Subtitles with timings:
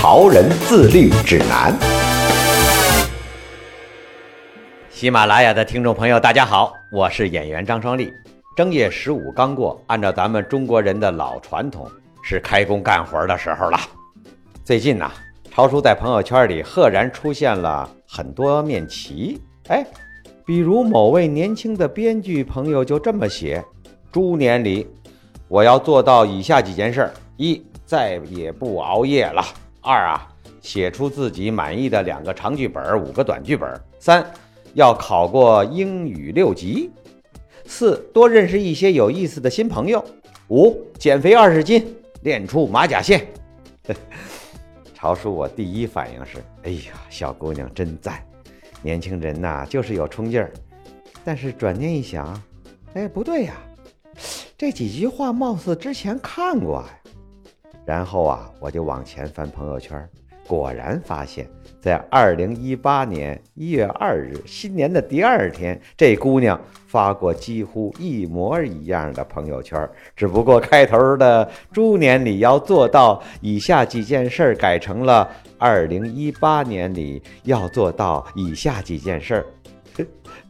[0.00, 1.78] 潮人自律指南》。
[4.88, 8.10] 喜马拉雅的听众朋友，大家好，我是演员张双立。
[8.56, 11.86] 正月十五刚过，按照咱们中国人的老传统，
[12.22, 13.78] 是开工干活的时候了。
[14.64, 15.06] 最近呢，
[15.50, 19.38] 超叔在朋友圈里赫然出现了很多面旗，
[19.68, 19.84] 哎，
[20.46, 23.62] 比如某位年轻的编剧朋友就这么写。
[24.10, 24.88] 猪年里，
[25.46, 29.42] 我要做到以下几件事：一，再也不熬夜了；
[29.82, 30.28] 二啊，
[30.60, 34.24] 写出自己满意的两个长剧本，五个短剧本；三，
[34.74, 36.90] 要考过英语六级；
[37.64, 39.98] 四，多认识一些有意思的新朋友；
[40.48, 43.26] 五，减肥二十斤，练出马甲线。
[44.94, 48.22] 曹叔，我第一反应是：哎呀，小姑娘真赞！
[48.82, 50.52] 年轻人呐，就是有冲劲儿。
[51.24, 52.42] 但是转念一想，
[52.92, 53.54] 哎，不对呀。
[54.58, 56.88] 这几句话貌似之前看过呀，
[57.84, 60.08] 然后啊，我就往前翻朋友圈，
[60.46, 61.48] 果然发现，
[61.80, 75.28] 在二零一八年一月二日新年的第二天，这姑娘发过几乎一模一样的朋友圈，只不过开头的“猪年里要做到以下几件事”改成了
[75.58, 79.44] “二零一八年里要做到以下几件事”。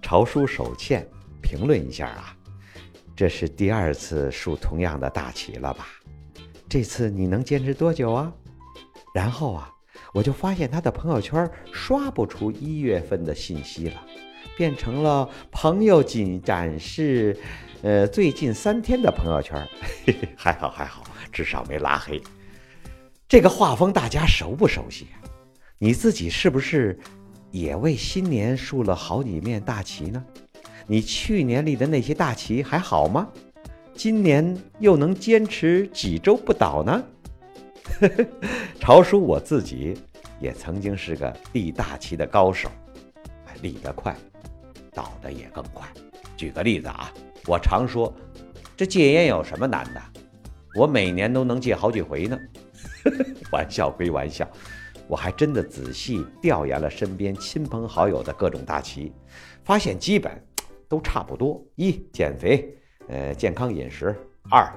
[0.03, 1.07] 朝书手欠，
[1.43, 2.35] 评论一下啊。
[3.15, 5.87] 这是第二次竖同样的大旗了吧？
[6.71, 8.33] 这次你能坚持多久啊？
[9.13, 9.69] 然后啊，
[10.15, 14.01] 我就发现他的朋友圈刷不出一月份的信息了，
[14.57, 17.37] 变成了朋友仅展示，
[17.83, 19.69] 呃，最近三天的朋友圈。
[20.39, 22.23] 还好还好，至少没拉黑。
[23.27, 25.27] 这个画风大家熟不熟悉啊？
[25.77, 26.97] 你自己是不是
[27.51, 30.25] 也为新年竖了好几面大旗呢？
[30.87, 33.29] 你去年立的那些大旗还好吗？
[34.01, 37.05] 今年又能坚持几周不倒呢？
[38.81, 39.95] 朝叔我自己
[40.41, 42.71] 也曾经是个立大旗的高手，
[43.61, 44.17] 立得快，
[44.95, 45.87] 倒的也更快。
[46.35, 47.13] 举个例子啊，
[47.47, 48.11] 我常说，
[48.75, 50.01] 这戒烟有什么难的？
[50.75, 52.39] 我每年都能戒好几回呢。
[53.53, 54.49] 玩笑归玩笑，
[55.09, 59.13] 我还真的仔细调研了身边亲朋好友的各种大旗，
[59.63, 60.43] 发现基本。
[60.89, 62.77] 都差不多：一、减肥，
[63.11, 64.15] 呃，健康饮食；
[64.49, 64.73] 二、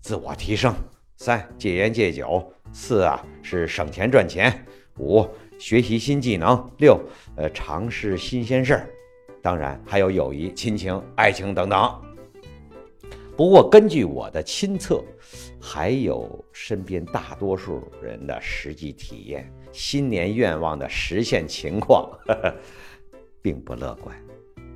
[0.00, 0.72] 自我提升；
[1.18, 4.50] 三、戒烟戒酒；四啊是省钱赚钱；
[4.98, 5.26] 五、
[5.58, 6.98] 学习新技能；六、
[7.36, 8.86] 呃，尝试新鲜事儿；
[9.42, 12.00] 当然还有友谊、亲情、爱情等等。
[13.36, 15.04] 不过根据我的亲测，
[15.60, 22.08] 还有身边大多数人的实际体验，新年愿望的实现情况
[23.42, 24.16] 并不乐观。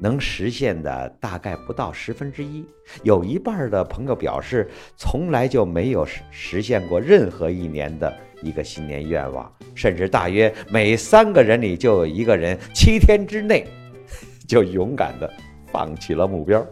[0.00, 2.64] 能实现的大概不到十分之一，
[3.03, 13.66] 有一半的朋友表示从来就没有实实现过任何一年的一个新年愿望，甚至大约每三个人里就有一个人七天之内
[14.47, 15.31] 就勇敢的
[15.72, 16.64] 放弃了目标。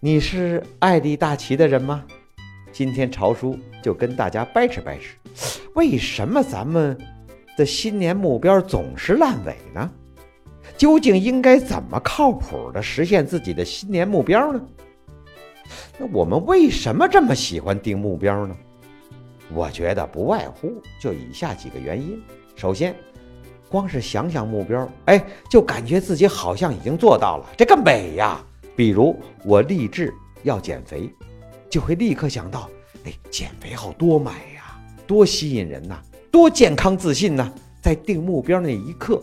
[0.00, 2.04] 你是爱立大旗的人吗？
[2.70, 5.16] 今天朝叔就跟大家掰扯掰扯，
[5.74, 6.96] 为什么咱们
[7.56, 9.90] 的新年目标总是烂尾呢？
[10.76, 14.60] 究竟应该怎么靠谱的实现自己的新年目标呢？
[15.98, 18.56] 那我们为什么这么喜欢定目标呢？
[19.52, 22.20] 我觉得不外乎就以下几个原因。
[22.54, 22.94] 首先，
[23.68, 28.44] 光是想想目标，哎，就感觉自己好像已经做到了，这个美呀！
[28.76, 30.12] 比如我立志
[30.42, 31.12] 要减肥，
[31.68, 32.70] 就会立刻想到，
[33.04, 36.00] 哎，减肥后多美呀，多吸引人呐，
[36.30, 37.50] 多健康自信呐！
[37.80, 39.22] 在定目标那一刻。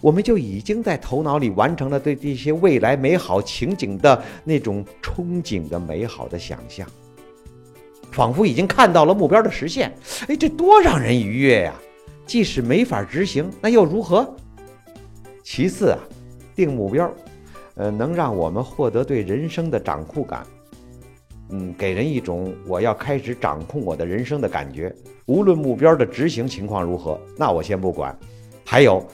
[0.00, 6.86] 我们就已经在头脑里完成了对这些未来美好情景的那种憧憬的美好的想象，
[8.12, 9.92] 仿佛已经看到了目标的实现。
[10.28, 11.74] 哎，这多让人愉悦呀！
[12.26, 14.28] 即使没法执行，那又如何？
[15.42, 15.98] 其次啊，
[16.54, 17.10] 定目标，
[17.76, 20.44] 呃，能让我们获得对人生的掌控感，
[21.50, 24.94] 嗯，给人一种我要开始掌控我的人生的感觉。
[25.26, 28.16] 无论目标的执行情况如何，那我先不管。
[28.64, 29.04] 还有。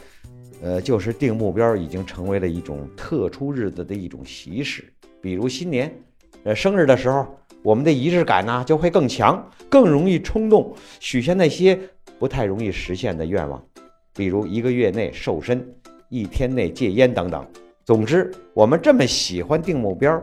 [0.63, 4.85] 呃，就是定目标已经成为了一种特殊日子的一种习式，
[5.21, 5.93] 比如新年，
[6.45, 7.27] 呃，生日的时候，
[7.65, 11.79] 我们的仪式感呢就会更强，更容易冲动，许下那些
[12.17, 13.61] 不太容易实现的愿望，
[14.15, 15.67] 比如一个月内瘦身、
[16.09, 17.45] 一天内戒烟等等。
[17.85, 20.23] 总之，我们这么喜欢定目标，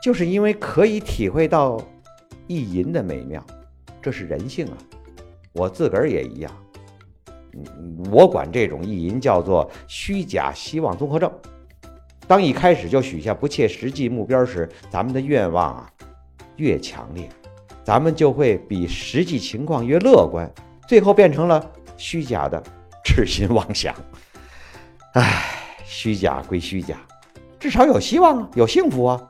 [0.00, 1.76] 就是因为可以体会到
[2.46, 3.44] 意淫的美妙，
[4.00, 4.78] 这是人性啊。
[5.52, 6.52] 我自个儿也一样，
[8.10, 11.30] 我管这种意淫叫做虚假希望综合症。
[12.26, 15.90] 当一开始就许下不切实际目标时，咱们的愿望啊
[16.56, 17.28] 越强烈，
[17.84, 20.50] 咱们就会比实际情况越乐观，
[20.86, 21.64] 最后变成了
[21.96, 22.62] 虚假的
[23.04, 23.94] 痴心妄想。
[25.14, 25.56] 唉。
[25.92, 26.96] 虚假归虚假，
[27.58, 29.28] 至少有希望啊，有幸福啊。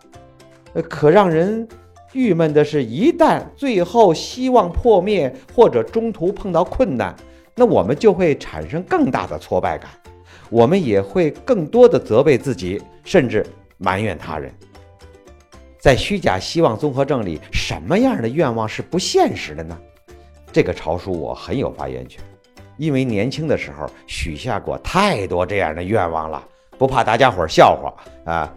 [0.91, 1.67] 可让人
[2.13, 7.17] 郁闷的是，一旦最后希望破灭，或者中途碰到困难，
[7.55, 9.91] 那我们就会产生更大的挫败感，
[10.49, 13.47] 我们也会更多的责备自己，甚至
[13.79, 14.53] 埋怨他人。
[15.79, 19.79] 在虚假希望综合症里，什么样的愿望是不现实的呢？
[20.53, 22.23] 这个潮叔我很有发言权。
[22.77, 26.43] 因为年轻的时候许下过太多这样的愿望了，
[26.79, 27.95] 不怕大家伙笑话
[28.33, 28.55] 啊！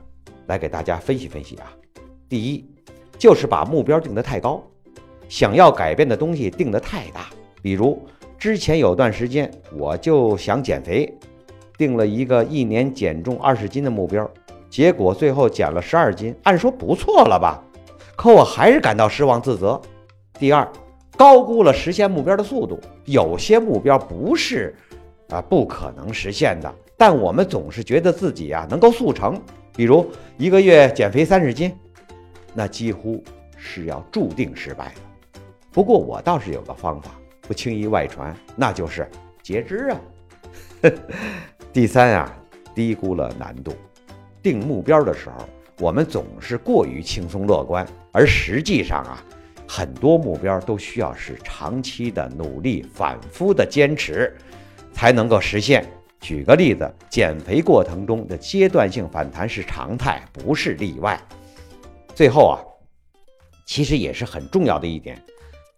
[0.47, 1.73] 来给大家分析分析啊。
[2.29, 2.65] 第一，
[3.17, 4.63] 就是把目标定得太高，
[5.27, 7.27] 想要改变的东西定得太大。
[7.61, 8.01] 比如
[8.43, 11.09] 之前有段时间我就想减肥，
[11.77, 14.29] 定了一个一年减重二十斤的目标，
[14.69, 17.63] 结果最后减了十二斤，按说不错了吧？
[18.17, 19.81] 可我还是感到失望自责。
[20.33, 20.69] 第二。
[21.15, 24.75] 高估了实现目标的速度，有些目标不是
[25.29, 29.41] 啊不可能实现的，但我们总是觉得自己啊能够速成。
[29.73, 30.05] 比如
[30.37, 31.73] 一个月减肥三十斤，
[32.53, 33.23] 那几乎
[33.55, 35.39] 是要注定失败的。
[35.71, 37.11] 不过我倒是有个方法，
[37.47, 39.07] 不轻易外传，那就是
[39.41, 40.01] 截肢啊。
[41.71, 42.37] 第三啊，
[42.75, 43.75] 低估了难度。
[44.41, 45.47] 定目标的时候，
[45.79, 49.23] 我们总是过于轻松乐观，而实际上啊。
[49.65, 54.31] 很多目标都需要是长期的努力、反复的坚持，
[54.91, 55.83] 才能够实现。
[56.19, 61.19] 举个例子，减肥过程中的阶段性反弹是常态，不是例外。
[62.13, 62.55] 最后啊，
[63.65, 65.19] 其实也是很重要的一点，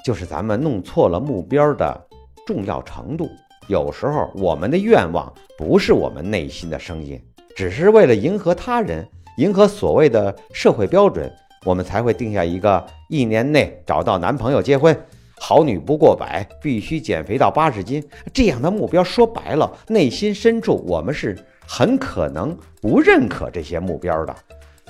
[0.05, 2.07] 就是咱们弄错了目标的
[2.45, 3.27] 重要程度。
[3.67, 7.19] 有时候我们的愿望不是我们内心的声音，
[7.55, 9.03] 只是为了迎合他人，
[9.37, 11.27] 迎合所谓的社会标准。
[11.65, 14.95] 我们才会定下一个一年内找到男朋友结婚，
[15.39, 19.03] 好女不过百，必须减肥到八十斤这样的目标。
[19.03, 21.35] 说白了，内心深处我们是
[21.67, 24.35] 很可能不认可这些目标的。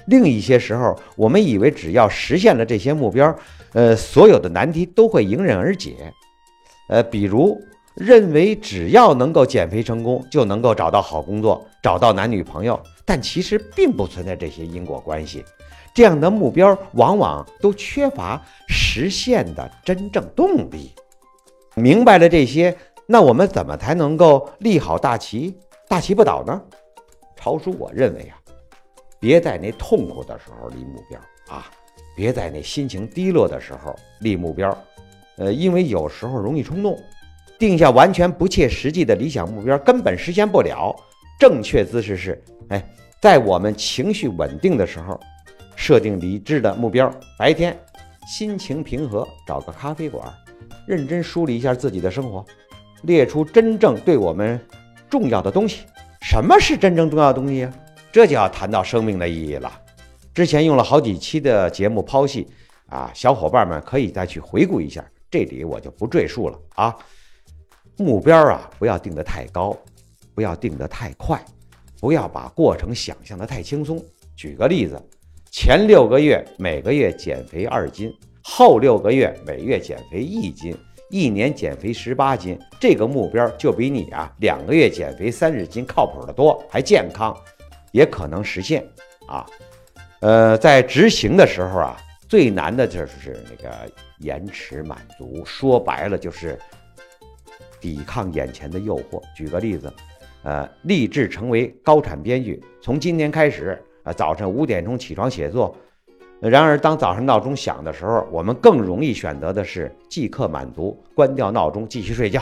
[0.07, 3.35] 另一些时候，我们以为只要实现了这些目标，
[3.73, 6.13] 呃，所有的难题都会迎刃而解。
[6.87, 7.59] 呃，比如
[7.95, 15.43] 认为只要能够减肥成功，就能够找到好工作，找到男女朋友，但其实并不存在这些因果关系。
[15.93, 20.91] 这样的目标往往都缺乏实现的真正动力。
[21.73, 22.75] 明白了这些，
[23.07, 25.57] 那我们怎么才能够立好大旗，
[25.87, 26.61] 大旗不倒呢？
[27.35, 28.35] 超叔，我认为啊，
[29.19, 31.65] 别在那痛苦的时候立目标啊，
[32.15, 34.77] 别在那心情低落的时候立目标。
[35.37, 36.97] 呃，因为有时候容易冲动，
[37.59, 40.95] 定下完全不切实际的理想目标，根本实现不了。
[41.39, 42.83] 正确姿势是，哎，
[43.21, 45.19] 在我们情绪稳定的时候。
[45.77, 47.77] 设定理智的目标，白天
[48.25, 50.25] 心情平和，找个咖啡馆，
[50.87, 52.43] 认真梳理一下自己的生活，
[53.01, 54.57] 列出真正对我们
[55.09, 55.81] 重要的东西。
[56.21, 57.73] 什么是真正重要的东西啊？
[58.15, 59.69] 这就要谈到生命的意义了。
[60.33, 62.47] 之前用了好几期的节目剖析
[62.87, 66.95] 啊，小伙伴们可以再去回顾一下，这里我就不赘述了啊。
[67.97, 69.77] 目标啊，不要定得太高，
[70.33, 71.43] 不要定得太快，
[71.99, 74.01] 不要把过程想象得太轻松。
[74.33, 74.97] 举个例子。
[75.51, 78.09] 前六个月每个月减肥二斤，
[78.41, 80.73] 后六个月每月减肥一斤，
[81.09, 87.35] 一年减肥十八斤，这个目标就比你啊两个月减肥三十斤靠谱的多，还健康，
[87.95, 88.85] 也可能实现
[89.25, 89.45] 啊。
[90.19, 91.97] 呃，在执行的时候啊，
[92.27, 93.73] 最难的就是那个
[94.19, 96.59] 延迟满足，说白了就是
[97.79, 99.21] 抵抗眼前的诱惑。
[99.33, 99.93] 举个例子，
[100.43, 103.81] 呃，立志成为高产编剧，从今天开始。
[104.03, 105.75] 啊，早晨五点钟起床写作。
[106.39, 112.39] 然而，当早上闹钟响的时候，我们更容易选择的是即刻满足，关掉闹钟继续睡觉，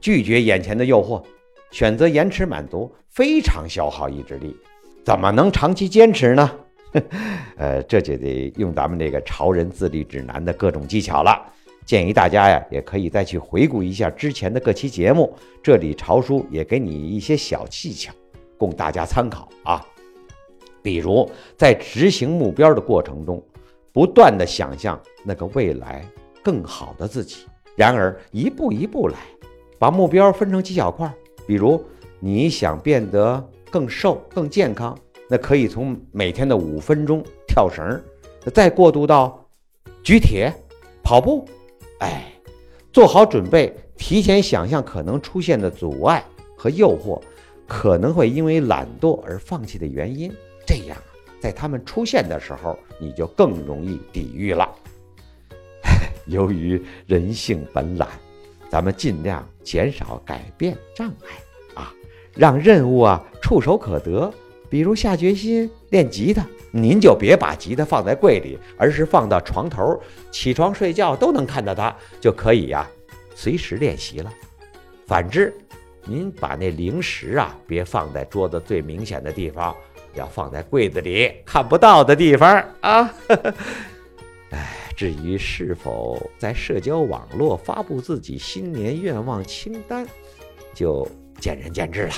[0.00, 1.22] 拒绝眼前的诱惑，
[1.74, 4.56] 选择延迟满足，非常消耗意志力。
[5.04, 6.48] 怎么能长期坚持呢？
[7.58, 11.36] 呃，这就得用咱们这个潮人自律指南的各种技巧了。
[11.84, 18.12] 建议大家呀，也可以再去回顾一下之前的各期节目，这里潮叔也给你一些小技巧，
[18.56, 19.84] 供大家参考啊。
[20.80, 21.28] 比如，
[21.58, 23.42] 在执行目标的过程中，
[23.92, 26.04] 不断的想象那个未来
[26.40, 29.16] 更好的自己，然而一步一步来，
[29.76, 31.12] 把目标分成几小块，
[31.46, 31.82] 比如
[32.20, 34.98] 你想变得更瘦、更健康，
[35.28, 38.02] 那可以从每天的五分钟跳绳，
[38.52, 39.46] 再过渡到
[40.02, 40.52] 举铁、
[41.02, 41.46] 跑步，
[42.00, 42.32] 哎，
[42.92, 46.24] 做好准备，提前想象可能出现的阻碍
[46.56, 47.20] 和诱惑，
[47.66, 50.32] 可能会因为懒惰而放弃的原因，
[50.66, 50.96] 这样
[51.40, 54.68] 在他们出现的时候，你就更容易抵御了。
[56.26, 58.08] 由于人性本懒，
[58.74, 61.94] 咱们尽量减少改变障碍啊，
[62.34, 64.28] 让任务啊触手可得。
[64.68, 69.96] 比如下决心练吉他，您就别把吉他放在柜里，而是放到床头，
[70.32, 72.84] 起床睡觉都能看到它，就可以呀，
[73.36, 74.32] 随时练习了。
[75.06, 75.54] 反之，
[76.04, 79.72] 您把那零食啊别放在桌子最明显的地方，
[80.14, 83.14] 要放在柜子里看不到的地方啊。
[84.50, 84.78] 哎。
[84.96, 90.06] 至于是否在社交网络发布自己新年愿望清单，
[90.72, 91.06] 就
[91.40, 92.14] 见仁见智了。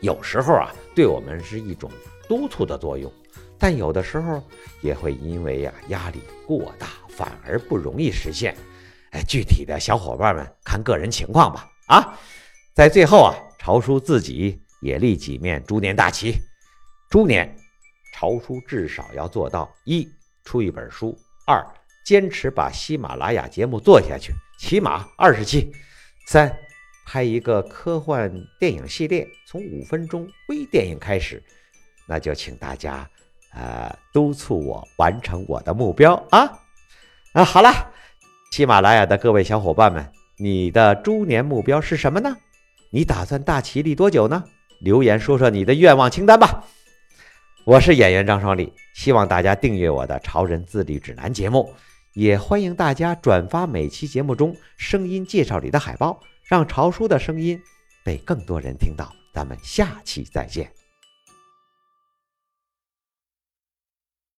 [0.00, 1.90] 有时候啊，对我们是一种
[2.28, 3.12] 督促的作用，
[3.58, 4.42] 但有的时候
[4.80, 8.56] 也会因为呀压力过大，反而不容易实现。
[9.10, 11.70] 哎，具体的小伙伴们看个人情况吧。
[11.86, 12.18] 啊，
[12.74, 16.34] 在最后啊，朝叔自己也立几面猪年大旗。
[17.10, 17.56] 猪年，
[18.14, 20.08] 朝叔至少要做到一
[20.44, 21.16] 出一本书。
[21.50, 21.66] 二，
[22.04, 25.72] 坚持把喜马拉雅节目做下去，起码二十期。
[26.28, 26.56] 三，
[27.04, 31.42] 拍一个科幻电影系列，从五分钟微电影开始。
[32.06, 33.04] 那就请大家，
[33.52, 36.52] 呃，督促我完成我的目标啊！
[37.32, 37.90] 啊，好了，
[38.52, 42.36] 喜马拉雅的各位小伙伴们，你的猪年目标是什么呢？
[42.90, 44.44] 你打算大旗立多久呢？
[44.78, 46.64] 留言说说你的愿望清单吧。
[47.64, 51.72] 我是演员张双立，希望大家订阅我的《潮人自律指南》节目，
[52.14, 57.60] 也欢迎大家转发每期节目中声音介绍里的海报，让潮叔的声音
[58.02, 59.12] 被更多人听到。
[59.32, 60.79] 咱们下期再见。